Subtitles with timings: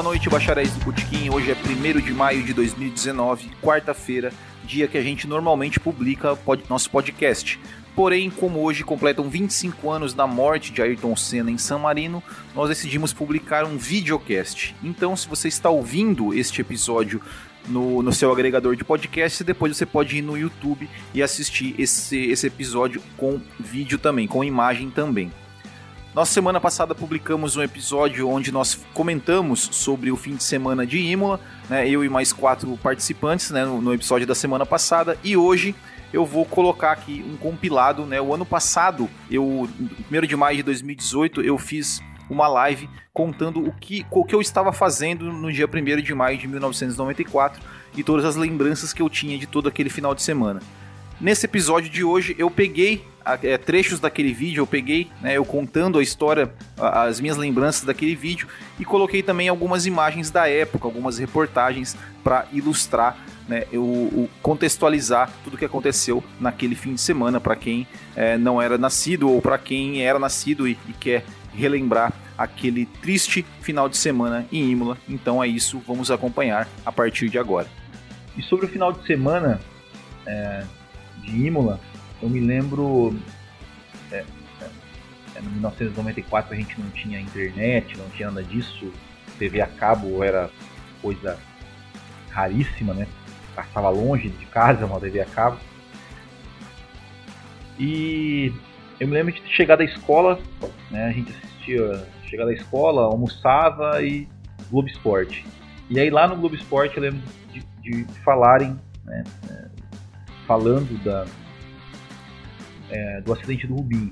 [0.00, 1.28] Boa noite, bacharéis do Botequim.
[1.28, 4.32] Hoje é 1 de maio de 2019, quarta-feira,
[4.64, 6.38] dia que a gente normalmente publica
[6.70, 7.60] nosso podcast.
[7.94, 12.22] Porém, como hoje completam 25 anos da morte de Ayrton Senna em San Marino,
[12.54, 14.74] nós decidimos publicar um videocast.
[14.82, 17.20] Então, se você está ouvindo este episódio
[17.68, 22.16] no, no seu agregador de podcast, depois você pode ir no YouTube e assistir esse,
[22.16, 25.30] esse episódio com vídeo também, com imagem também.
[26.12, 30.98] Nossa semana passada publicamos um episódio onde nós comentamos sobre o fim de semana de
[30.98, 35.36] Imola, né, eu e mais quatro participantes né, no, no episódio da semana passada, e
[35.36, 35.72] hoje
[36.12, 38.20] eu vou colocar aqui um compilado, né?
[38.20, 39.68] O ano passado, eu,
[40.10, 44.40] 1 de maio de 2018, eu fiz uma live contando o que, o que eu
[44.40, 47.62] estava fazendo no dia 1 de maio de 1994
[47.96, 50.60] e todas as lembranças que eu tinha de todo aquele final de semana.
[51.20, 53.04] Nesse episódio de hoje, eu peguei
[53.42, 58.16] é, trechos daquele vídeo, eu peguei, né, eu contando a história, as minhas lembranças daquele
[58.16, 65.30] vídeo e coloquei também algumas imagens da época, algumas reportagens para ilustrar, né, eu, contextualizar
[65.44, 69.42] tudo o que aconteceu naquele fim de semana para quem é, não era nascido ou
[69.42, 71.22] para quem era nascido e, e quer
[71.54, 74.96] relembrar aquele triste final de semana em Imola.
[75.06, 77.66] Então é isso, vamos acompanhar a partir de agora.
[78.38, 79.60] E sobre o final de semana,
[80.24, 80.64] é,
[81.30, 81.80] de Imola,
[82.20, 83.16] eu me lembro.
[84.10, 84.24] É,
[84.60, 88.92] é, em 1994 a gente não tinha internet, não tinha nada disso.
[89.38, 90.50] TV a cabo era
[91.00, 91.38] coisa
[92.30, 93.06] raríssima, né?
[93.54, 95.58] Passava longe de casa uma TV a cabo.
[97.78, 98.52] E
[98.98, 100.38] eu me lembro de chegar da escola,
[100.90, 101.06] né?
[101.06, 104.28] A gente assistia, chegar da escola, almoçava e
[104.70, 105.46] Globo Esporte.
[105.88, 109.24] E aí lá no Globo Esporte eu lembro de, de falarem, né?
[110.50, 111.24] Falando da,
[112.90, 114.10] é, do acidente do Rubinho.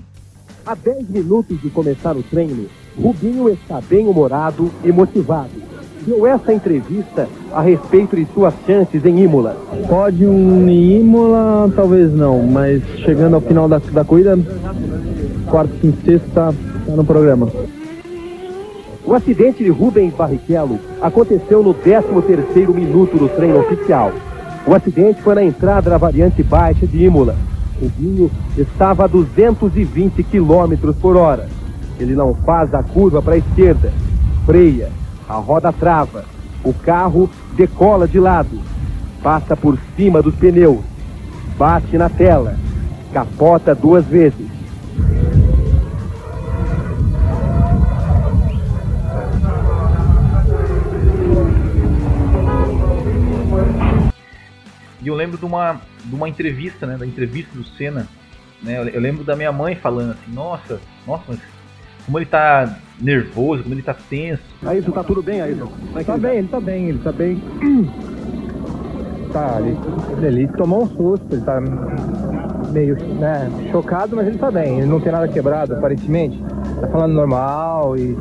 [0.65, 2.67] Há 10 minutos de começar o treino,
[2.97, 5.49] Rubinho está bem-humorado e motivado.
[6.03, 9.57] Deu essa entrevista a respeito de suas chances em Imola.
[9.89, 14.39] Pódio em Imola, talvez não, mas chegando ao final da, da corrida,
[15.49, 17.49] quarto, quinto, sexto, está tá no programa.
[19.05, 24.13] O acidente de Rubens Barrichello aconteceu no 13º minuto do treino oficial.
[24.69, 27.35] O acidente foi na entrada da variante baixa de Imola.
[27.81, 31.49] O Binho estava a 220 km por hora.
[31.99, 33.91] Ele não faz a curva para a esquerda,
[34.45, 34.91] freia,
[35.27, 36.23] a roda trava,
[36.63, 38.59] o carro decola de lado,
[39.23, 40.81] passa por cima dos pneus,
[41.57, 42.55] bate na tela,
[43.11, 44.58] capota duas vezes.
[55.01, 56.97] E eu lembro de uma, de uma entrevista, né?
[56.97, 58.07] Da entrevista do Senna.
[58.61, 61.39] Né, eu, lembro da minha mãe falando assim, nossa, nossa, mas
[62.05, 64.43] como ele tá nervoso, como ele tá tenso.
[64.65, 65.57] Aí tá tudo bem, aí
[65.95, 67.41] É tá bem, ele tá bem, ele tá bem.
[69.31, 71.61] Tá, ele, ele tomou um susto, ele tá
[72.71, 76.43] meio né, chocado, mas ele tá bem, ele não tem nada quebrado, aparentemente.
[76.81, 78.17] Tá falando normal e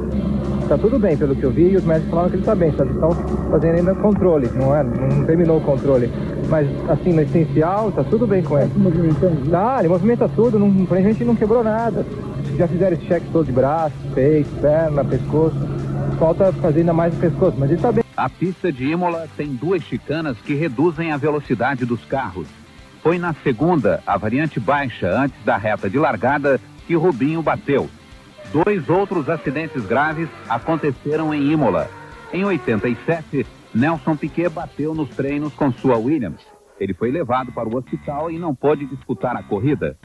[0.68, 2.72] tá tudo bem, pelo que eu vi, e os médicos falaram que ele tá bem,
[2.76, 3.10] só estão
[3.50, 4.84] fazendo ainda controle, não é?
[4.84, 6.10] Não terminou o controle.
[6.48, 8.68] Mas assim, no essencial, tá tudo bem com ele.
[8.68, 9.50] Tá movimentando?
[9.50, 12.04] Tá, ele movimenta tudo, não, a gente não quebrou nada.
[12.56, 15.56] Já fizeram esse cheque todo de braço, peito, perna, pescoço.
[16.18, 18.04] Falta fazer ainda mais o pescoço, mas ele tá bem.
[18.16, 22.46] A pista de Imola tem duas chicanas que reduzem a velocidade dos carros.
[23.02, 27.88] Foi na segunda, a variante baixa, antes da reta de largada, que Rubinho bateu.
[28.52, 31.90] Dois outros acidentes graves aconteceram em Imola.
[32.32, 36.40] Em 87, Nelson Piquet bateu nos treinos com sua Williams.
[36.80, 39.96] Ele foi levado para o hospital e não pôde disputar a corrida.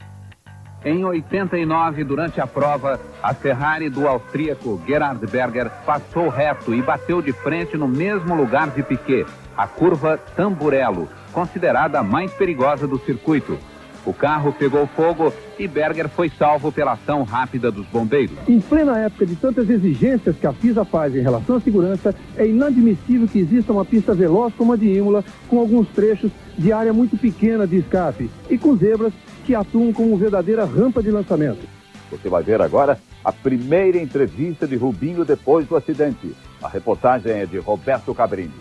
[0.84, 7.22] Em 89, durante a prova, a Ferrari do austríaco Gerhard Berger passou reto e bateu
[7.22, 9.24] de frente no mesmo lugar de Piquet,
[9.56, 13.58] a curva Tamburello, considerada a mais perigosa do circuito.
[14.06, 18.36] O carro pegou fogo e Berger foi salvo pela ação rápida dos bombeiros.
[18.46, 22.46] Em plena época de tantas exigências que a FISA faz em relação à segurança, é
[22.46, 26.92] inadmissível que exista uma pista veloz como a de Imola, com alguns trechos de área
[26.92, 29.12] muito pequena de escape e com zebras
[29.44, 31.66] que atuam como verdadeira rampa de lançamento.
[32.10, 36.34] Você vai ver agora a primeira entrevista de Rubinho depois do acidente.
[36.62, 38.52] A reportagem é de Roberto Cabrini.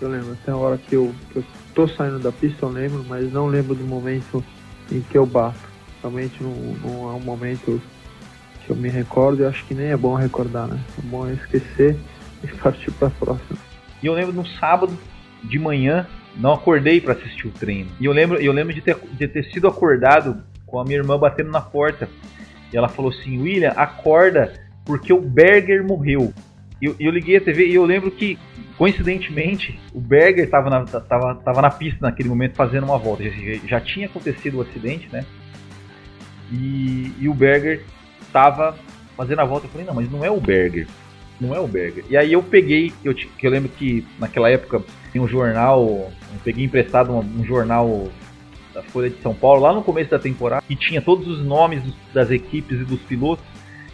[0.00, 1.44] Eu lembro, até a hora que eu, que eu
[1.74, 4.44] tô saindo da pista, eu lembro, mas não lembro do momento
[4.90, 5.58] em que eu bato.
[6.00, 7.80] Realmente não, não é um momento
[8.64, 10.78] que eu me recordo e acho que nem é bom recordar, né?
[10.98, 11.96] É bom esquecer
[12.42, 13.58] e partir para a próxima.
[14.02, 14.96] E eu lembro no sábado
[15.42, 16.06] de manhã,
[16.36, 17.90] não acordei para assistir o treino.
[18.00, 21.18] E eu lembro, eu lembro de, ter, de ter sido acordado com a minha irmã
[21.18, 22.08] batendo na porta.
[22.72, 24.52] E ela falou assim: William, acorda,
[24.84, 26.32] porque o Berger morreu.
[26.80, 28.38] Eu, eu liguei a TV e eu lembro que,
[28.76, 33.24] coincidentemente, o Berger estava na, tava, tava na pista naquele momento fazendo uma volta.
[33.24, 33.30] Já,
[33.66, 35.24] já tinha acontecido o acidente, né?
[36.52, 37.84] E, e o Berger
[38.22, 38.78] estava
[39.16, 39.66] fazendo a volta.
[39.66, 40.86] Eu falei, não, mas não é o Berger.
[41.40, 42.04] Não é o Berger.
[42.08, 44.82] E aí eu peguei, eu, que eu lembro que naquela época
[45.12, 48.08] tem um jornal, eu peguei emprestado um, um jornal
[48.72, 51.82] da Folha de São Paulo, lá no começo da temporada, que tinha todos os nomes
[52.12, 53.44] das equipes e dos pilotos.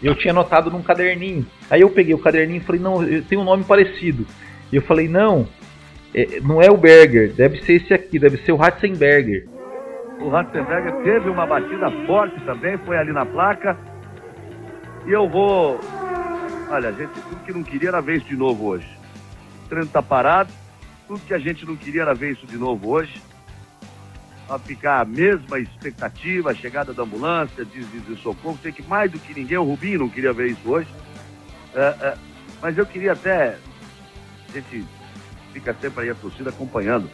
[0.05, 1.47] Eu tinha anotado num caderninho.
[1.67, 4.23] Aí eu peguei o caderninho e falei, não, tem um nome parecido.
[4.71, 5.47] E eu falei, não,
[6.13, 9.47] é, não é o Berger, deve ser esse aqui, deve ser o Ratzenberger.
[10.21, 13.75] O Ratzenberger teve uma batida forte também, foi ali na placa.
[15.07, 15.79] E eu vou.
[16.69, 18.87] Olha, gente, tudo que não queria era ver isso de novo hoje.
[19.65, 20.53] O treino tá parado,
[21.07, 23.19] tudo que a gente não queria era ver isso de novo hoje
[24.49, 28.59] a ficar a mesma expectativa, a chegada da ambulância, de, de, de, socorro.
[28.61, 30.89] Sei que mais do que ninguém, o Rubinho não queria ver isso hoje.
[31.73, 32.17] É, é,
[32.61, 33.57] mas eu queria até.
[34.49, 34.85] A gente
[35.51, 37.09] fica sempre aí a torcida acompanhando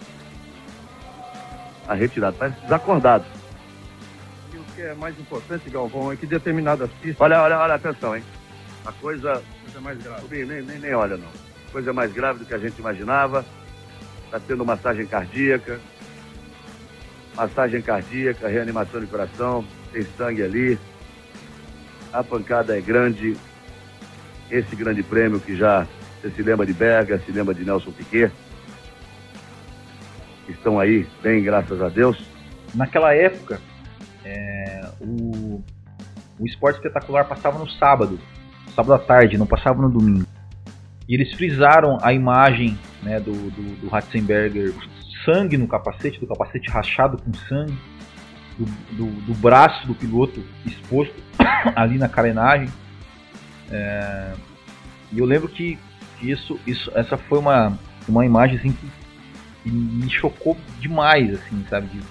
[1.87, 2.35] a retirada.
[2.37, 3.25] Parece desacordado.
[4.53, 7.21] E o que é mais importante, Galvão, é que determinadas pistas.
[7.21, 8.23] Olha, olha, olha, atenção, hein?
[8.85, 9.41] A coisa.
[9.63, 10.21] coisa mais grave.
[10.21, 11.29] Rubinho, nem, nem, nem olha, não.
[11.71, 13.45] Coisa mais grave do que a gente imaginava.
[14.25, 15.79] Está tendo massagem cardíaca
[17.35, 20.79] massagem cardíaca, reanimação de coração, tem sangue ali.
[22.11, 23.37] A pancada é grande.
[24.49, 25.87] Esse grande prêmio que já
[26.21, 28.31] você se lembra de Berga, se lembra de Nelson Piquet.
[30.47, 32.21] Estão aí bem, graças a Deus.
[32.75, 33.59] Naquela época,
[34.23, 35.63] é, o,
[36.37, 38.19] o esporte espetacular passava no sábado,
[38.75, 40.27] sábado à tarde, não passava no domingo.
[41.09, 44.73] E eles frisaram a imagem né, do, do, do Ratzenberger
[45.25, 47.77] sangue no capacete, do capacete rachado com sangue,
[48.57, 48.65] do,
[48.95, 51.15] do, do braço do piloto exposto
[51.75, 52.69] ali na carenagem.
[53.69, 54.33] É,
[55.11, 55.77] e eu lembro que,
[56.21, 57.77] isso, isso, essa foi uma,
[58.07, 58.87] uma imagem assim, que,
[59.63, 61.87] que me chocou demais, assim, sabe?
[61.87, 62.01] De,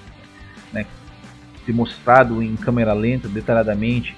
[0.72, 0.86] né,
[1.64, 4.16] ter mostrado em câmera lenta, detalhadamente,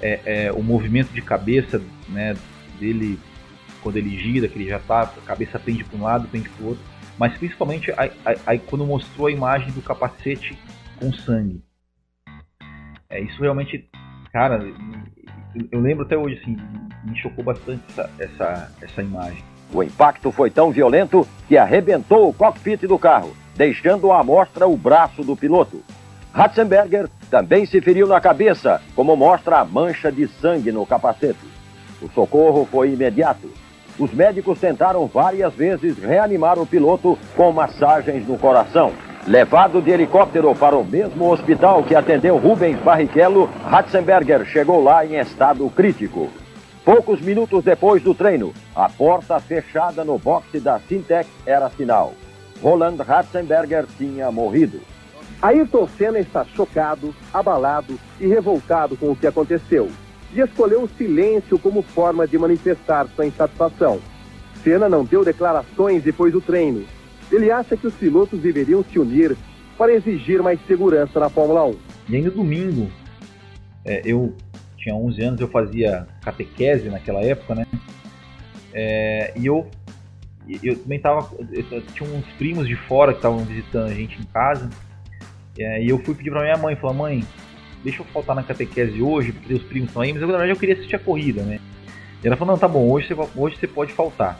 [0.00, 2.36] é, é, o movimento de cabeça né,
[2.78, 3.18] dele
[3.82, 6.64] quando ele gira, que ele já tá, a cabeça pende para um lado, pende para
[6.64, 6.84] o outro
[7.18, 7.92] mas principalmente
[8.46, 10.58] aí quando mostrou a imagem do capacete
[10.98, 11.62] com sangue.
[13.08, 13.88] É, isso realmente,
[14.32, 14.64] cara,
[15.70, 16.56] eu lembro até hoje, assim,
[17.04, 19.44] me chocou bastante essa, essa, essa imagem.
[19.72, 24.76] O impacto foi tão violento que arrebentou o cockpit do carro, deixando à mostra o
[24.76, 25.82] braço do piloto.
[26.32, 31.46] Ratzenberger também se feriu na cabeça, como mostra a mancha de sangue no capacete.
[32.00, 33.50] O socorro foi imediato
[33.98, 38.92] os médicos tentaram várias vezes reanimar o piloto com massagens no coração.
[39.26, 45.16] Levado de helicóptero para o mesmo hospital que atendeu Rubens Barrichello, Ratzenberger chegou lá em
[45.16, 46.28] estado crítico.
[46.84, 52.14] Poucos minutos depois do treino, a porta fechada no boxe da Sintec era sinal.
[52.60, 54.80] Roland Ratzenberger tinha morrido.
[55.40, 59.88] Ayrton Senna está chocado, abalado e revoltado com o que aconteceu
[60.34, 64.00] e escolheu o silêncio como forma de manifestar sua insatisfação.
[64.62, 66.84] Senna não deu declarações depois do treino.
[67.30, 69.36] Ele acha que os pilotos deveriam se unir
[69.76, 71.76] para exigir mais segurança na Fórmula 1.
[72.08, 72.90] E ainda domingo,
[73.84, 74.34] é, eu
[74.76, 77.66] tinha 11 anos, eu fazia catequese naquela época, né?
[78.72, 79.66] É, e eu,
[80.62, 81.28] eu também tava.
[81.52, 84.68] Eu, tinha uns primos de fora que estavam visitando a gente em casa.
[85.58, 87.24] É, e eu fui pedir pra minha mãe, falar, mãe,
[87.82, 90.52] deixa eu faltar na catequese hoje, porque os primos estão aí, mas eu, na verdade
[90.52, 91.60] eu queria assistir a corrida, né?
[92.22, 94.38] E ela falou, não, tá bom, hoje você, hoje você pode faltar.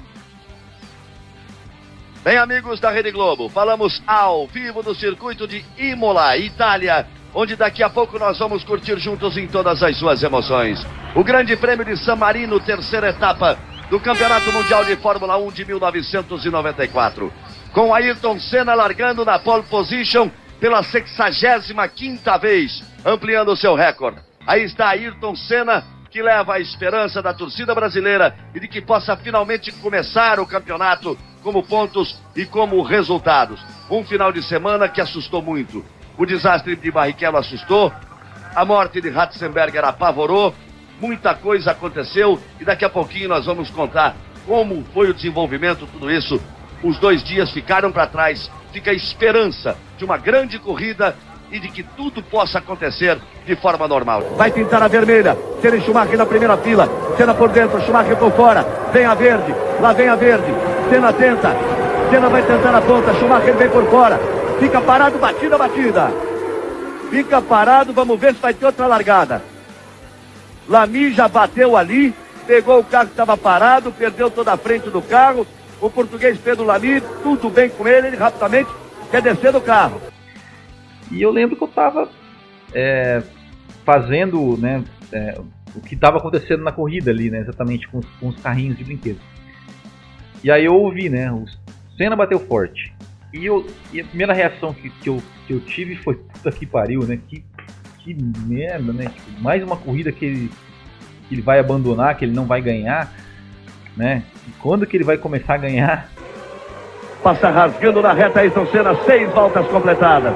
[2.24, 7.82] Bem, amigos da Rede Globo, falamos ao vivo do circuito de Imola, Itália, onde daqui
[7.82, 10.86] a pouco nós vamos curtir juntos em todas as suas emoções.
[11.16, 13.58] O Grande Prêmio de San Marino, terceira etapa
[13.90, 17.32] do Campeonato Mundial de Fórmula 1 de 1994.
[17.72, 20.30] Com Ayrton Senna largando na pole position
[20.62, 24.20] pela 65ª vez ampliando o seu recorde.
[24.46, 29.16] Aí está Ayrton Senna, que leva a esperança da torcida brasileira e de que possa
[29.16, 33.60] finalmente começar o campeonato como pontos e como resultados.
[33.90, 35.84] Um final de semana que assustou muito.
[36.16, 37.92] O desastre de Barrichello assustou,
[38.54, 40.54] a morte de Ratzenberger apavorou,
[41.00, 44.14] muita coisa aconteceu e daqui a pouquinho nós vamos contar
[44.46, 46.40] como foi o desenvolvimento, tudo isso.
[46.82, 51.14] Os dois dias ficaram para trás, fica a esperança de uma grande corrida
[51.50, 54.22] e de que tudo possa acontecer de forma normal.
[54.36, 58.66] Vai pintar a vermelha, Senna Schumacher na primeira fila, Senna por dentro, Schumacher por fora,
[58.92, 60.52] vem a verde, lá vem a verde,
[60.90, 61.54] Senna tenta,
[62.10, 64.18] Senna vai tentar a ponta, Schumacher vem por fora,
[64.58, 66.10] fica parado, batida, batida.
[67.10, 69.42] Fica parado, vamos ver se vai ter outra largada.
[70.66, 72.14] Lamy já bateu ali,
[72.46, 75.46] pegou o carro que estava parado, perdeu toda a frente do carro.
[75.82, 78.70] O português Pedro Lamy, tudo bem com ele, ele rapidamente
[79.10, 80.00] quer descer do carro.
[81.10, 82.08] E eu lembro que eu estava
[82.72, 83.20] é,
[83.84, 85.40] fazendo né, é,
[85.74, 88.84] o que estava acontecendo na corrida ali, né, exatamente com os, com os carrinhos de
[88.84, 89.18] brinquedo.
[90.44, 91.44] E aí eu ouvi, né, o
[91.96, 92.94] Senna bateu forte.
[93.34, 96.64] E, eu, e a primeira reação que, que, eu, que eu tive foi, puta que
[96.64, 97.44] pariu, né, que,
[97.98, 98.14] que
[98.46, 100.50] merda, né, tipo, mais uma corrida que ele,
[101.28, 103.12] que ele vai abandonar, que ele não vai ganhar,
[103.96, 104.22] né,
[104.60, 106.08] quando que ele vai começar a ganhar?
[107.22, 110.34] Passa rasgando na reta Ayrton Senna, seis voltas completadas.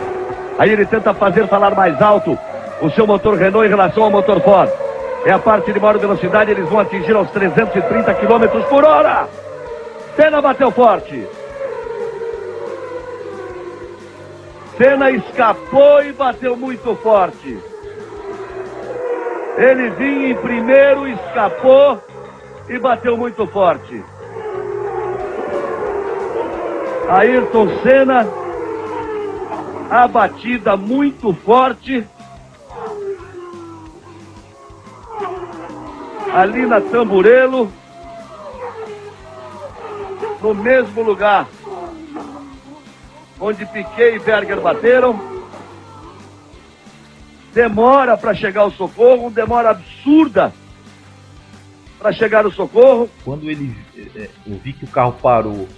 [0.59, 2.39] Aí ele tenta fazer falar mais alto
[2.81, 4.71] o seu motor Renault em relação ao motor Ford.
[5.25, 9.29] É a parte de maior velocidade, eles vão atingir aos 330 km por hora.
[10.15, 11.27] Senna bateu forte.
[14.79, 17.59] Senna escapou e bateu muito forte.
[19.59, 22.01] Ele vinha em primeiro, escapou
[22.69, 24.05] e bateu muito forte.
[27.09, 28.27] Ayrton Senna,
[29.91, 32.07] a batida muito forte.
[36.35, 37.73] Ali na Tamburelo,
[40.43, 41.47] no mesmo lugar
[43.41, 45.19] onde Piquet e Berger bateram.
[47.53, 50.53] Demora para chegar o socorro, demora absurda
[51.99, 53.09] para chegar o socorro.
[53.25, 53.75] Quando ele
[54.15, 55.69] é, eu vi que o carro parou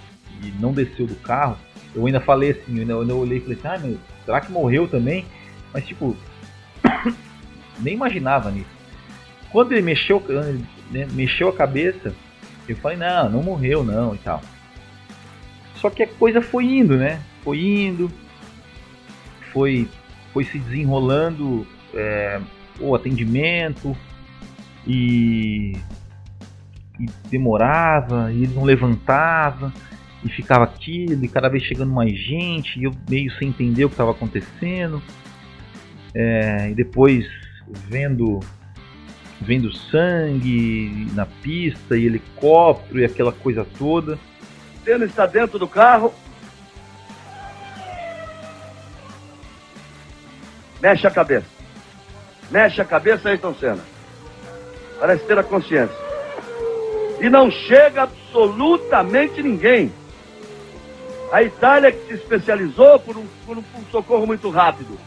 [0.43, 1.57] e não desceu do carro,
[1.95, 4.41] eu ainda falei assim, eu ainda, eu ainda olhei e falei assim, ah, meu, será
[4.41, 5.25] que morreu também?
[5.73, 6.15] Mas tipo,
[7.79, 8.69] nem imaginava nisso.
[9.51, 10.23] Quando ele mexeu,
[10.91, 12.13] né, mexeu a cabeça,
[12.67, 14.41] eu falei, não, não morreu não e tal.
[15.75, 17.21] Só que a coisa foi indo, né?
[17.43, 18.11] Foi indo,
[19.51, 19.87] foi,
[20.33, 22.39] foi se desenrolando é,
[22.79, 23.95] o atendimento
[24.85, 25.73] e,
[26.99, 29.73] e demorava, e ele não levantava
[30.23, 33.89] e ficava aquilo, e cada vez chegando mais gente, e eu meio sem entender o
[33.89, 35.01] que estava acontecendo.
[36.13, 37.25] É, e depois
[37.87, 38.39] vendo
[39.41, 44.19] vendo sangue na pista e helicóptero e aquela coisa toda.
[44.83, 46.13] Senna está dentro do carro.
[50.81, 51.47] Mexe a cabeça.
[52.51, 53.83] Mexe a cabeça, Ayrton Senna.
[54.99, 56.08] Parece ter a consciência.
[57.19, 59.91] E não chega absolutamente ninguém.
[61.31, 64.97] A Itália que se especializou por um, por um, por um socorro muito rápido.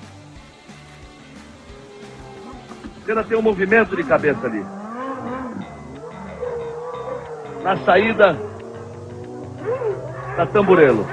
[3.04, 4.64] Senna tem um movimento de cabeça ali.
[7.62, 8.38] Na saída
[10.36, 11.06] da Tamburelo.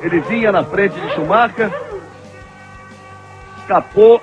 [0.00, 1.70] Ele vinha na frente de Schumacher.
[3.60, 4.22] Escapou.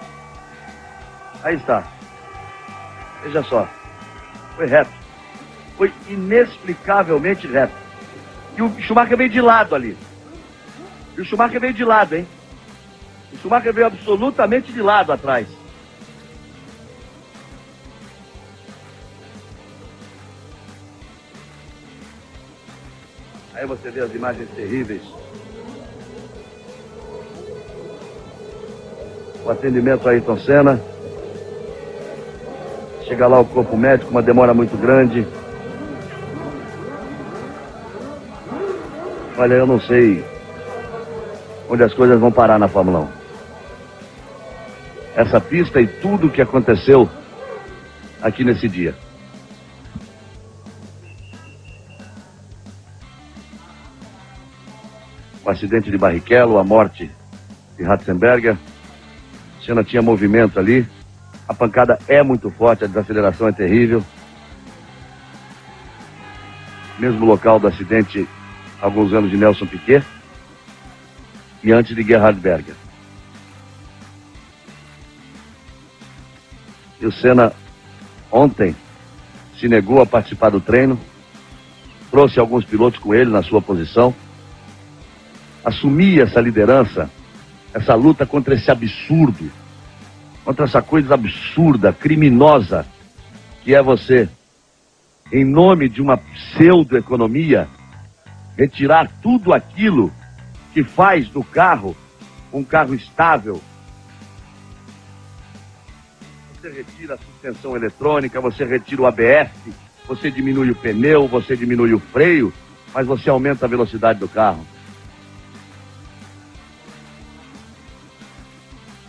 [1.44, 1.84] Aí está.
[3.24, 3.68] Veja só.
[4.56, 5.01] Foi reto.
[5.82, 7.74] Foi inexplicavelmente reto.
[8.56, 9.98] E o Schumacher veio de lado ali.
[11.18, 12.28] E o Schumacher veio de lado, hein?
[13.34, 15.48] O Schumacher veio absolutamente de lado atrás.
[23.56, 25.02] Aí você vê as imagens terríveis.
[29.44, 30.80] O atendimento a Ayrton Senna.
[33.08, 35.26] Chega lá o corpo médico, uma demora muito grande.
[39.42, 40.24] Olha, eu não sei
[41.68, 43.08] onde as coisas vão parar na Fórmula 1.
[45.16, 47.10] Essa pista e tudo o que aconteceu
[48.22, 48.94] aqui nesse dia.
[55.44, 57.10] o acidente de Barrichello, a morte
[57.76, 58.56] de Ratzenberger.
[59.66, 60.86] Senna tinha movimento ali.
[61.48, 64.04] A pancada é muito forte, a desaceleração é terrível.
[67.00, 68.30] Mesmo local do acidente,
[68.82, 70.04] alguns anos de Nelson Piquet.
[71.64, 72.76] E antes de Gerhard Berger.
[77.00, 77.54] E o Senna,
[78.32, 78.76] ontem,
[79.60, 81.00] se negou a participar do treino.
[82.10, 84.14] Trouxe alguns pilotos com ele na sua posição
[85.64, 87.10] assumir essa liderança,
[87.74, 89.52] essa luta contra esse absurdo,
[90.44, 92.86] contra essa coisa absurda, criminosa,
[93.64, 94.28] que é você,
[95.32, 97.68] em nome de uma pseudo-economia,
[98.58, 100.12] retirar tudo aquilo
[100.74, 101.96] que faz do carro
[102.54, 103.62] um carro estável.
[106.54, 109.50] Você retira a suspensão eletrônica, você retira o ABS,
[110.08, 112.54] você diminui o pneu, você diminui o freio,
[112.94, 114.66] mas você aumenta a velocidade do carro.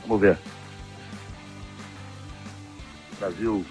[0.03, 0.39] Vamos ver.
[3.13, 3.65] O Brasil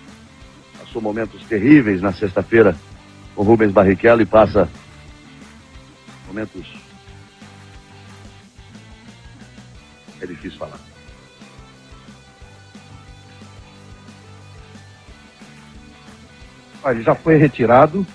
[0.80, 2.75] passou momentos terríveis na sexta-feira
[3.36, 4.70] com Rubens Barrichello e passa
[6.32, 6.66] momentos.
[10.22, 10.80] É difícil falar.
[16.86, 18.06] Ele já foi retirado.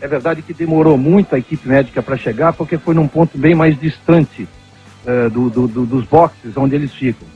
[0.00, 3.54] É verdade que demorou muito a equipe médica para chegar, porque foi num ponto bem
[3.54, 4.48] mais distante
[5.04, 7.28] uh, do, do, do, dos boxes onde eles ficam.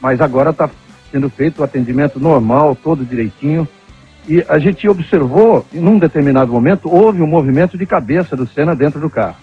[0.00, 0.68] Mas agora está
[1.12, 3.68] sendo feito o atendimento normal, todo direitinho.
[4.28, 8.74] E a gente observou, em um determinado momento, houve um movimento de cabeça do Senna
[8.74, 9.36] dentro do carro.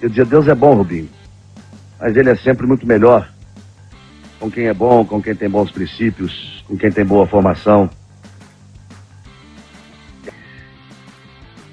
[0.00, 1.08] Eu dizia, Deus é bom, Rubinho.
[1.98, 3.28] Mas ele é sempre muito melhor.
[4.38, 7.90] Com quem é bom, com quem tem bons princípios, com quem tem boa formação.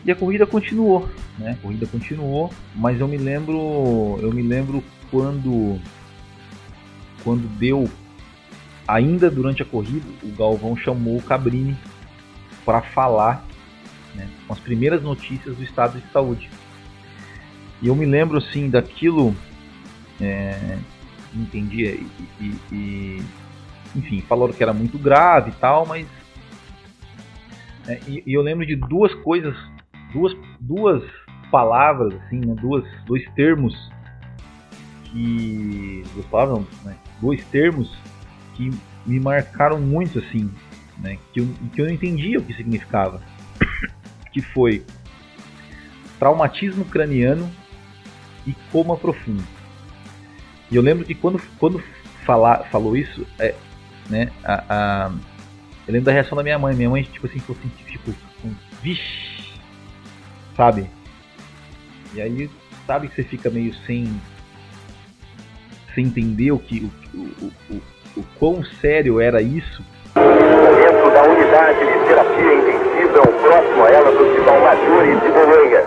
[0.04, 1.52] E a corrida continuou, né?
[1.52, 5.80] A corrida continuou, mas eu me lembro, eu me lembro quando
[7.24, 7.90] quando deu
[8.88, 11.76] ainda durante a corrida, o Galvão chamou o Cabrini
[12.64, 13.46] para falar
[14.14, 16.50] né, com as primeiras notícias do estado de saúde.
[17.82, 19.36] E eu me lembro assim daquilo,
[20.22, 20.78] é,
[21.34, 23.24] entendi, e, e, e,
[23.96, 26.08] enfim, falaram que era muito grave e tal, mas.
[27.88, 29.56] É, e, e, eu lembro de duas coisas,
[30.14, 31.04] duas, duas
[31.52, 33.92] palavras, assim, né, duas, dois termos
[35.04, 36.04] que.
[36.14, 37.92] Duas palavras, não, né, dois termos
[38.56, 38.72] que
[39.06, 40.50] me marcaram muito assim,
[40.98, 41.18] né?
[41.34, 43.22] Que eu, que eu não entendia o que significava.
[44.32, 44.84] que foi
[46.20, 47.50] traumatismo craniano
[48.46, 49.44] e coma profundo.
[50.72, 51.82] E eu lembro que quando, quando
[52.26, 53.56] falou isso, é,
[54.10, 55.12] né, a, a,
[55.88, 56.76] eu lembro da reação da minha mãe.
[56.76, 58.12] Minha mãe, tipo assim, ficou assim, tipo,
[58.44, 59.60] um, vixe,
[60.56, 60.90] sabe?
[62.14, 62.50] E aí,
[62.88, 64.20] sabe que você fica meio sem,
[65.94, 66.80] sem entender o que,
[67.14, 67.82] o, o, o,
[68.18, 69.84] o quão sério era isso.
[70.16, 75.84] Dentro da unidade de terapia intensiva, próximo a ela do Hospital Maggiore de Bolonha.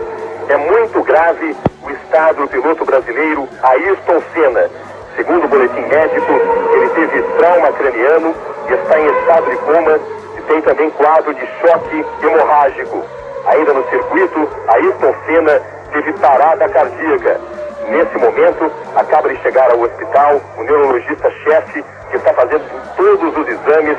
[0.48, 4.70] É muito grave o estado do piloto brasileiro Ayrton Senna.
[5.16, 6.32] Segundo o boletim médico,
[6.74, 8.34] ele teve trauma craniano
[8.68, 9.98] e está em estado de coma
[10.36, 13.04] e tem também quadro de choque hemorrágico.
[13.46, 15.60] Ainda no circuito, Ayrton Senna
[15.92, 17.40] teve parada cardíaca.
[17.88, 22.62] Nesse momento, acaba de chegar ao hospital o neurologista-chefe que está fazendo
[22.96, 23.96] todos os exames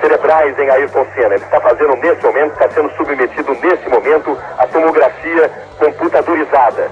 [0.00, 1.34] cerebrais em Ayrton Senna.
[1.34, 6.90] Ele está fazendo nesse momento, está sendo submetido nesse momento à tomografia computadorizada.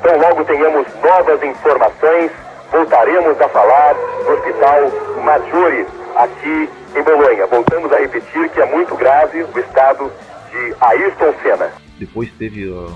[0.00, 2.30] Então, logo tenhamos novas informações,
[2.70, 4.90] voltaremos a falar do Hospital
[5.22, 7.46] Maggiore, aqui em Bolonha.
[7.46, 10.12] Voltamos a repetir que é muito grave o estado
[10.50, 11.72] de Ayrton Senna.
[11.98, 12.94] Depois teve uh,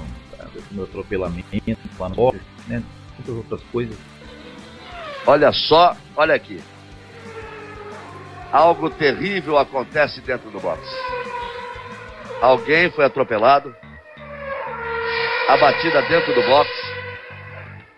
[0.77, 1.49] o atropelamento
[1.99, 2.33] lá no
[2.67, 2.83] né?
[3.17, 3.97] muitas outras coisas
[5.29, 6.59] Olha só, olha aqui.
[8.51, 10.81] Algo terrível acontece dentro do box.
[12.41, 13.77] Alguém foi atropelado,
[15.49, 16.71] a batida dentro do box,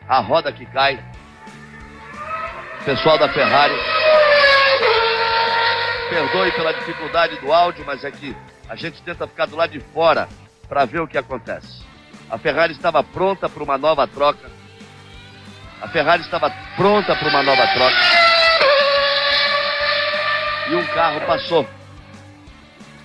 [0.08, 0.98] a roda que cai.
[2.84, 3.74] Pessoal da Ferrari,
[6.08, 8.34] perdoe pela dificuldade do áudio, mas é que
[8.68, 10.28] a gente tenta ficar do lado de fora
[10.68, 11.84] para ver o que acontece.
[12.30, 14.60] A Ferrari estava pronta para uma nova troca
[15.80, 17.96] a Ferrari estava pronta para uma nova troca.
[20.70, 21.66] E um carro passou,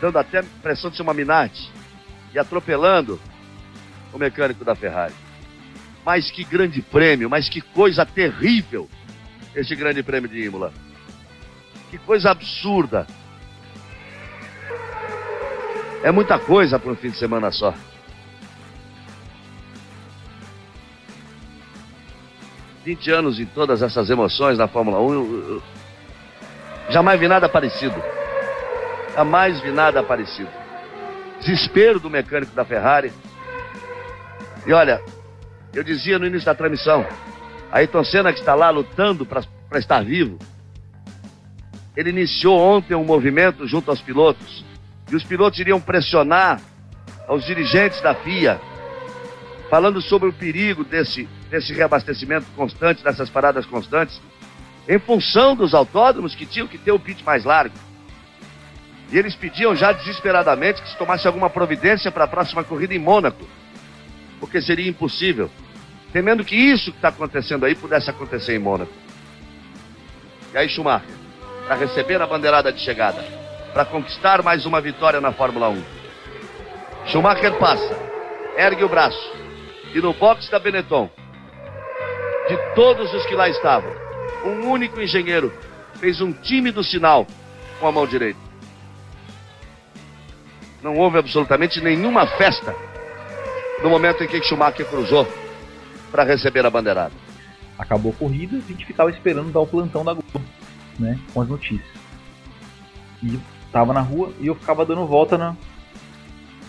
[0.01, 1.71] dando até a impressão de ser uma Minardi,
[2.33, 3.19] e atropelando
[4.11, 5.13] o mecânico da Ferrari.
[6.03, 8.89] Mas que grande prêmio, mas que coisa terrível
[9.55, 10.73] esse grande prêmio de Imola.
[11.89, 13.07] Que coisa absurda.
[16.03, 17.73] É muita coisa para um fim de semana só.
[22.85, 25.63] 20 anos em todas essas emoções na Fórmula 1, eu, eu,
[26.91, 27.95] jamais vi nada parecido.
[29.15, 30.49] Jamais vi nada parecido.
[31.39, 33.11] Desespero do mecânico da Ferrari.
[34.67, 35.01] E olha,
[35.73, 37.03] eu dizia no início da transmissão,
[37.71, 40.37] Ayrton Senna que está lá lutando para estar vivo,
[41.97, 44.63] ele iniciou ontem um movimento junto aos pilotos,
[45.11, 46.61] e os pilotos iriam pressionar
[47.27, 48.61] aos dirigentes da FIA,
[49.71, 54.21] falando sobre o perigo desse desse reabastecimento constante, dessas paradas constantes,
[54.87, 57.75] em função dos autódromos que tinham que ter o pit mais largo.
[59.11, 62.99] E eles pediam já desesperadamente que se tomasse alguma providência para a próxima corrida em
[62.99, 63.47] Mônaco,
[64.39, 65.49] porque seria impossível,
[66.11, 68.91] temendo que isso que está acontecendo aí pudesse acontecer em Mônaco.
[70.53, 71.15] E aí Schumacher,
[71.65, 73.23] para receber a bandeirada de chegada,
[73.73, 75.83] para conquistar mais uma vitória na Fórmula 1.
[77.07, 77.95] Schumacher passa,
[78.57, 79.33] ergue o braço,
[79.93, 81.09] e no box da Benetton,
[82.47, 83.91] de todos os que lá estavam,
[84.45, 85.51] um único engenheiro
[85.95, 87.25] fez um tímido sinal
[87.79, 88.39] com a mão direita.
[90.81, 92.75] Não houve absolutamente nenhuma festa
[93.81, 95.27] no momento em que Schumacher cruzou
[96.11, 97.13] para receber a bandeirada.
[97.77, 100.41] Acabou a corrida, a gente ficava esperando dar o plantão da Globo,
[100.99, 101.89] né, com as notícias.
[103.23, 103.39] E
[103.71, 105.55] tava na rua e eu ficava dando volta na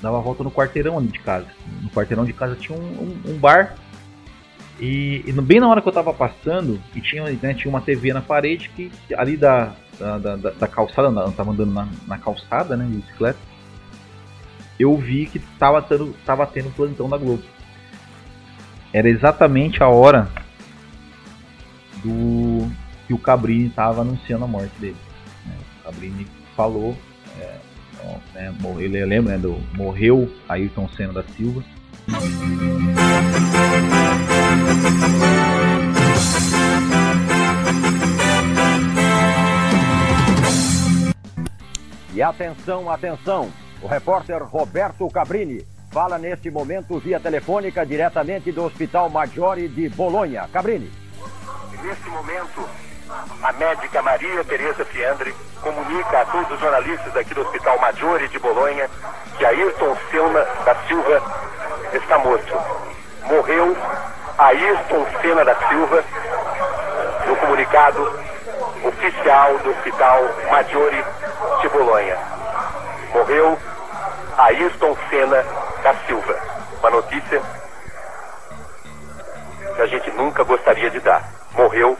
[0.02, 1.46] dava volta no quarteirão ali de casa.
[1.82, 3.76] No quarteirão de casa tinha um, um, um bar
[4.78, 8.12] e, e, bem na hora que eu tava passando, e tinha, né, tinha uma TV
[8.12, 12.76] na parede que ali da, da, da, da calçada, eu tava andando na, na, calçada,
[12.76, 13.38] né, de bicicleta,
[14.78, 17.42] eu vi que tava tendo, tava tendo plantão da Globo.
[18.92, 20.28] Era exatamente a hora
[22.02, 22.70] do
[23.06, 24.96] que o Cabrini tava anunciando a morte dele.
[25.46, 25.54] Né?
[25.80, 26.96] O Cabrini falou,
[27.38, 27.56] é,
[28.34, 31.64] né, ele lembra né, do morreu Ayrton Senna da Silva.
[42.16, 43.52] E atenção, atenção!
[43.82, 50.48] O repórter Roberto Cabrini fala neste momento via telefônica diretamente do Hospital Maggiore de Bolonha.
[50.50, 50.90] Cabrini.
[51.82, 52.66] Neste momento,
[53.42, 58.38] a médica Maria Tereza Fiandre comunica a todos os jornalistas aqui do Hospital Maggiore de
[58.38, 58.88] Bolonha
[59.36, 61.22] que Ayrton Senna da Silva
[61.92, 62.54] está morto.
[63.24, 63.76] Morreu
[64.38, 66.02] Ayrton Senna da Silva
[67.26, 68.20] no comunicado
[68.86, 71.04] oficial do Hospital Maggiore
[71.66, 72.16] de Bolonha.
[73.12, 73.58] Morreu
[74.38, 75.42] Ayrton Senna
[75.82, 76.38] da Silva.
[76.78, 77.42] Uma notícia
[79.74, 81.28] que a gente nunca gostaria de dar.
[81.54, 81.96] Morreu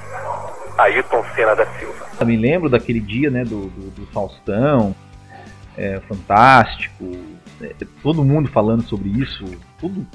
[0.79, 2.07] Ayrton Senna da Silva.
[2.20, 4.94] Eu me lembro daquele dia, né, do, do, do Faustão,
[5.76, 7.12] é, fantástico,
[7.61, 9.44] é, todo mundo falando sobre isso,
[9.79, 10.07] tudo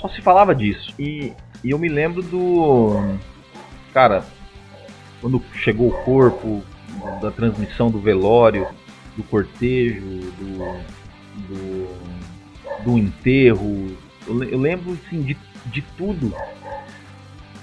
[0.00, 0.94] só se falava disso.
[0.98, 1.32] E,
[1.64, 3.16] e eu me lembro do,
[3.92, 4.22] cara,
[5.20, 6.62] quando chegou o corpo,
[7.20, 8.66] da transmissão do velório,
[9.18, 10.82] do cortejo, do,
[11.48, 16.32] do, do enterro, eu, eu lembro assim, de, de tudo,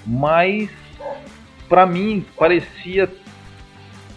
[0.06, 0.68] mas
[1.66, 3.10] para mim parecia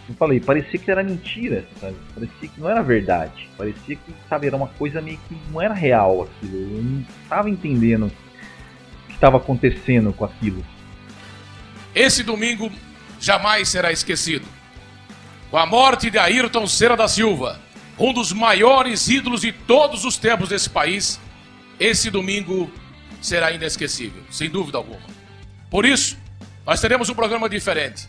[0.09, 1.95] eu falei, parecia que era mentira, sabe?
[2.15, 3.47] Parecia que não era verdade.
[3.55, 6.57] Parecia que, sabe, era uma coisa meio que não era real aquilo.
[6.57, 10.65] Eu não estava entendendo o que estava acontecendo com aquilo.
[11.93, 12.71] Esse domingo
[13.19, 14.47] jamais será esquecido.
[15.49, 17.59] Com a morte de Ayrton Senna da Silva,
[17.97, 21.19] um dos maiores ídolos de todos os tempos desse país,
[21.79, 22.71] esse domingo
[23.21, 25.01] será inesquecível, sem dúvida alguma.
[25.69, 26.17] Por isso,
[26.65, 28.07] nós teremos um programa diferente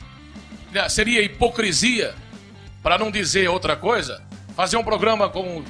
[0.72, 2.14] né, seria hipocrisia,
[2.83, 4.22] para não dizer outra coisa,
[4.57, 5.62] fazer um programa com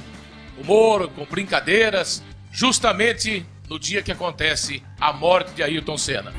[0.57, 6.31] humor, com brincadeiras, justamente no dia que acontece a morte de Ayrton Senna.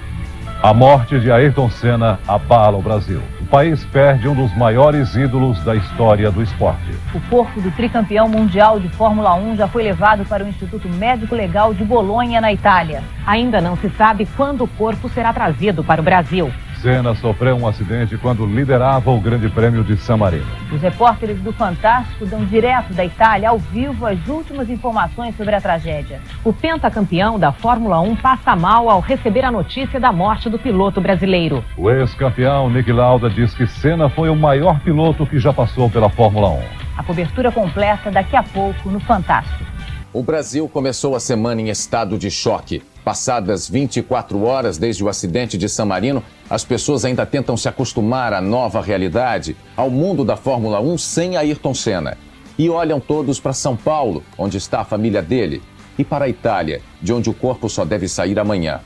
[0.62, 3.22] A morte de Ayrton Senna abala o Brasil.
[3.52, 6.90] O país perde um dos maiores ídolos da história do esporte.
[7.14, 11.34] O corpo do tricampeão mundial de Fórmula 1 já foi levado para o Instituto Médico
[11.34, 13.02] Legal de Bolonha, na Itália.
[13.26, 16.50] Ainda não se sabe quando o corpo será trazido para o Brasil.
[16.82, 20.44] Senna sofreu um acidente quando liderava o Grande Prêmio de San Marino.
[20.72, 25.60] Os repórteres do Fantástico dão direto da Itália ao vivo as últimas informações sobre a
[25.60, 26.20] tragédia.
[26.44, 31.00] O pentacampeão da Fórmula 1 passa mal ao receber a notícia da morte do piloto
[31.00, 31.64] brasileiro.
[31.76, 36.10] O ex-campeão Nick Lauda diz que Senna foi o maior piloto que já passou pela
[36.10, 36.62] Fórmula 1.
[36.98, 39.64] A cobertura completa daqui a pouco no Fantástico.
[40.12, 42.82] O Brasil começou a semana em estado de choque.
[43.04, 48.32] Passadas 24 horas desde o acidente de San Marino, as pessoas ainda tentam se acostumar
[48.32, 52.16] à nova realidade, ao mundo da Fórmula 1 sem Ayrton Senna.
[52.56, 55.60] E olham todos para São Paulo, onde está a família dele,
[55.98, 58.80] e para a Itália, de onde o corpo só deve sair amanhã.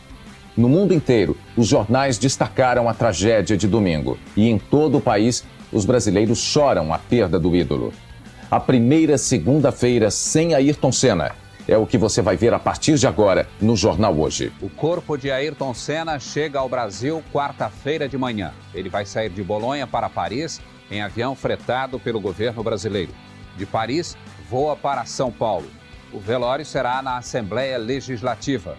[0.56, 5.44] No mundo inteiro, os jornais destacaram a tragédia de domingo, e em todo o país,
[5.70, 7.92] os brasileiros choram a perda do ídolo.
[8.50, 11.32] A primeira segunda-feira sem Ayrton Senna
[11.68, 14.52] é o que você vai ver a partir de agora no Jornal Hoje.
[14.60, 18.52] O corpo de Ayrton Senna chega ao Brasil quarta-feira de manhã.
[18.72, 23.12] Ele vai sair de Bolonha para Paris em avião fretado pelo governo brasileiro.
[23.56, 24.16] De Paris,
[24.48, 25.66] voa para São Paulo.
[26.12, 28.76] O velório será na Assembleia Legislativa.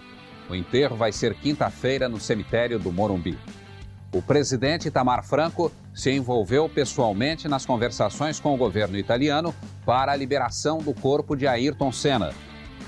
[0.48, 3.38] O enterro vai ser quinta-feira no cemitério do Morumbi.
[4.10, 10.16] O presidente Itamar Franco se envolveu pessoalmente nas conversações com o governo italiano para a
[10.16, 12.32] liberação do corpo de Ayrton Senna,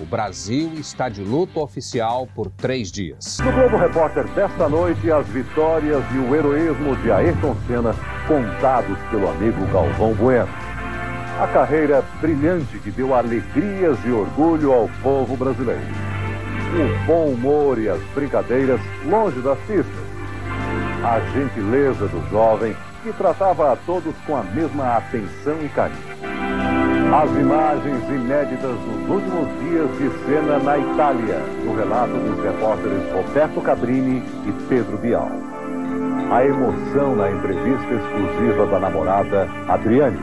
[0.01, 3.39] o Brasil está de luto oficial por três dias.
[3.45, 7.95] No Globo Repórter desta noite, as vitórias e o heroísmo de Ayrton Senna
[8.27, 10.49] contados pelo amigo Galvão Bueno.
[11.39, 15.81] A carreira brilhante que deu alegrias e orgulho ao povo brasileiro.
[16.75, 20.11] O bom humor e as brincadeiras longe das pistas.
[21.05, 26.30] A gentileza do jovem que tratava a todos com a mesma atenção e carinho.
[27.13, 33.61] As imagens inéditas dos últimos dias de cena na Itália, no relato dos repórteres Roberto
[33.63, 35.29] Cabrini e Pedro Bial.
[36.31, 40.21] A emoção na entrevista exclusiva da namorada Adriane.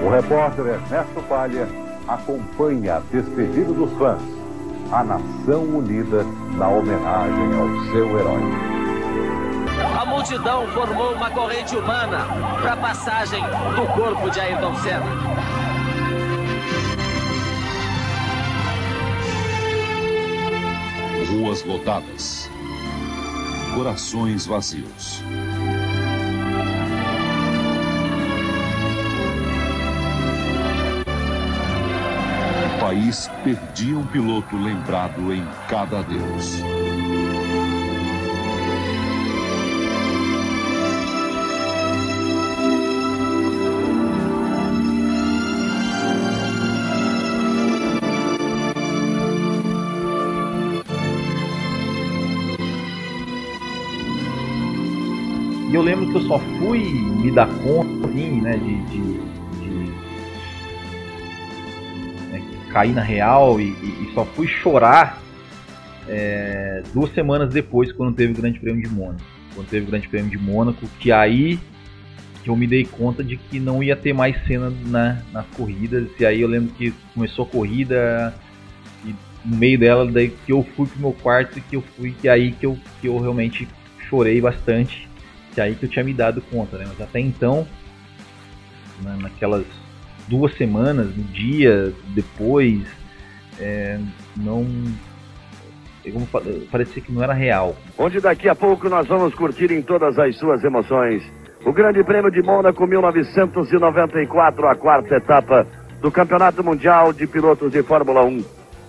[0.00, 1.66] O repórter Ernesto Palha
[2.06, 4.22] acompanha a despedida dos fãs,
[4.92, 6.24] a nação unida
[6.56, 8.42] na homenagem ao seu herói.
[10.00, 12.24] A multidão formou uma corrente humana
[12.60, 13.42] para a passagem
[13.74, 15.61] do corpo de Ayrton Senna.
[21.52, 22.50] Ruas lotadas.
[23.74, 25.22] Corações vazios.
[32.64, 36.62] O país perdia um piloto lembrado em cada adeus.
[55.82, 59.02] Eu lembro que eu só fui me dar conta, assim, né, de, de,
[59.58, 59.68] de
[62.30, 62.40] né,
[62.70, 65.20] cair na real e, e, e, só fui chorar
[66.08, 69.22] é, duas semanas depois, quando teve o Grande Prêmio de Mônaco.
[69.56, 71.58] Quando teve o Grande Prêmio de Mônaco, que aí
[72.44, 76.08] que eu me dei conta de que não ia ter mais cena na, nas corridas.
[76.18, 78.34] E aí eu lembro que começou a corrida
[79.04, 79.14] e
[79.44, 82.28] no meio dela, daí que eu fui pro meu quarto e que eu fui, que
[82.28, 83.68] aí que eu, que eu realmente
[84.08, 85.11] chorei bastante
[85.54, 86.84] que aí que eu tinha me dado conta, né?
[86.88, 87.66] Mas até então,
[89.02, 89.64] na, naquelas
[90.28, 92.82] duas semanas, no dia depois,
[93.58, 93.98] é,
[94.36, 94.66] não.
[96.12, 96.26] Como
[96.70, 97.76] parecia que não era real.
[97.96, 101.22] Onde daqui a pouco nós vamos curtir em todas as suas emoções
[101.64, 105.64] o Grande Prêmio de Mônaco 1994, a quarta etapa
[106.00, 108.44] do Campeonato Mundial de Pilotos de Fórmula 1.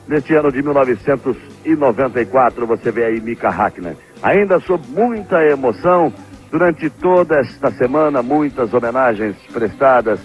[0.07, 3.95] Neste ano de 1994, você vê aí Mika Hakkinen.
[4.23, 6.11] Ainda sob muita emoção,
[6.53, 10.19] Durante toda esta semana, muitas homenagens prestadas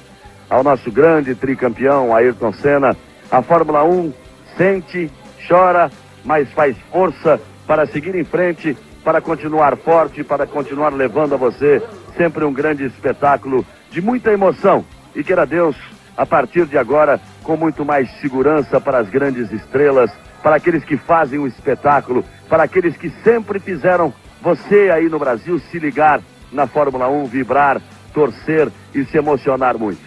[0.50, 2.94] ao nosso grande tricampeão Ayrton Senna.
[3.30, 4.12] A Fórmula 1
[4.54, 5.10] sente,
[5.48, 5.90] chora,
[6.26, 11.82] mas faz força para seguir em frente, para continuar forte, para continuar levando a você
[12.14, 14.84] sempre um grande espetáculo de muita emoção.
[15.16, 15.76] E queira Deus,
[16.14, 20.10] a partir de agora, com muito mais segurança para as grandes estrelas,
[20.42, 25.58] para aqueles que fazem o espetáculo, para aqueles que sempre fizeram você aí no Brasil
[25.58, 26.22] se ligar
[26.52, 27.80] na Fórmula 1, vibrar,
[28.12, 30.00] torcer e se emocionar muito.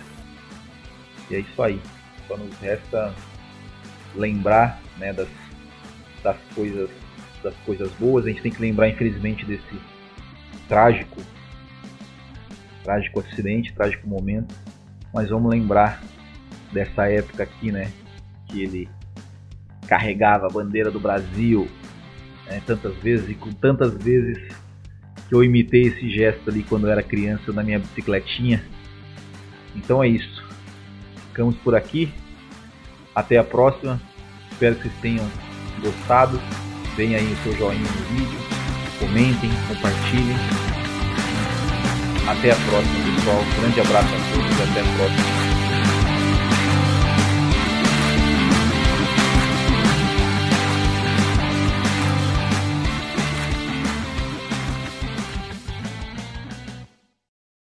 [1.30, 1.80] E é isso aí.
[2.28, 3.14] Só nos resta
[4.16, 5.28] lembrar né, das,
[6.24, 6.90] das coisas
[7.44, 8.26] das coisas boas.
[8.26, 9.82] A gente tem que lembrar, infelizmente, desse
[10.68, 11.22] trágico
[12.84, 14.54] trágico acidente, trágico momento.
[15.14, 16.02] Mas vamos lembrar
[16.72, 17.92] dessa época aqui, né,
[18.48, 18.90] que ele
[19.88, 21.68] carregava a bandeira do Brasil
[22.52, 24.38] né, tantas vezes e com tantas vezes
[25.30, 28.62] que eu imitei esse gesto ali quando eu era criança na minha bicicletinha.
[29.74, 30.44] Então é isso.
[31.30, 32.12] Ficamos por aqui.
[33.16, 34.02] Até a próxima.
[34.52, 35.26] Espero que vocês tenham
[35.82, 36.40] gostado.
[36.98, 38.40] Deem aí o seu joinha no vídeo.
[39.00, 40.36] Comentem, compartilhem.
[42.28, 43.44] Até a próxima, pessoal.
[43.60, 45.41] grande abraço a todos e até a próxima.